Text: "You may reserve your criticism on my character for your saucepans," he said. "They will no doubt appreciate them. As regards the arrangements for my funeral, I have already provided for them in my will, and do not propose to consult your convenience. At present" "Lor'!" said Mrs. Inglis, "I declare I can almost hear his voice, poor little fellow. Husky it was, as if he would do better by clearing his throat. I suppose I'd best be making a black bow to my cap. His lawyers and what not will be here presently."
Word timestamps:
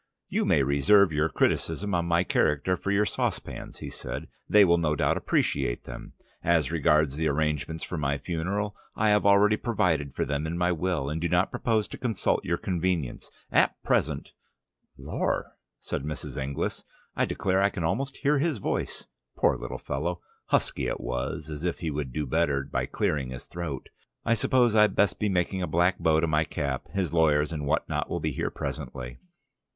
"You 0.29 0.45
may 0.45 0.63
reserve 0.63 1.13
your 1.13 1.29
criticism 1.29 1.93
on 1.93 2.07
my 2.07 2.23
character 2.23 2.75
for 2.75 2.89
your 2.89 3.05
saucepans," 3.05 3.77
he 3.77 3.91
said. 3.91 4.29
"They 4.49 4.65
will 4.65 4.79
no 4.79 4.95
doubt 4.95 5.15
appreciate 5.15 5.83
them. 5.83 6.13
As 6.43 6.71
regards 6.71 7.17
the 7.17 7.27
arrangements 7.27 7.83
for 7.83 7.99
my 7.99 8.17
funeral, 8.17 8.75
I 8.95 9.09
have 9.09 9.27
already 9.27 9.57
provided 9.57 10.11
for 10.15 10.25
them 10.25 10.47
in 10.47 10.57
my 10.57 10.71
will, 10.71 11.07
and 11.07 11.21
do 11.21 11.29
not 11.29 11.51
propose 11.51 11.87
to 11.89 11.99
consult 11.99 12.43
your 12.43 12.57
convenience. 12.57 13.29
At 13.51 13.75
present" 13.83 14.33
"Lor'!" 14.97 15.55
said 15.79 16.01
Mrs. 16.03 16.35
Inglis, 16.35 16.83
"I 17.15 17.25
declare 17.25 17.61
I 17.61 17.69
can 17.69 17.83
almost 17.83 18.17
hear 18.17 18.39
his 18.39 18.57
voice, 18.57 19.05
poor 19.37 19.55
little 19.55 19.77
fellow. 19.77 20.19
Husky 20.47 20.87
it 20.87 20.99
was, 20.99 21.47
as 21.47 21.63
if 21.63 21.77
he 21.77 21.91
would 21.91 22.11
do 22.11 22.25
better 22.25 22.63
by 22.63 22.87
clearing 22.87 23.29
his 23.29 23.45
throat. 23.45 23.89
I 24.25 24.33
suppose 24.33 24.73
I'd 24.75 24.95
best 24.95 25.19
be 25.19 25.29
making 25.29 25.61
a 25.61 25.67
black 25.67 25.99
bow 25.99 26.21
to 26.21 26.25
my 26.25 26.43
cap. 26.43 26.87
His 26.91 27.13
lawyers 27.13 27.53
and 27.53 27.67
what 27.67 27.87
not 27.87 28.09
will 28.09 28.19
be 28.19 28.31
here 28.31 28.49
presently." 28.49 29.17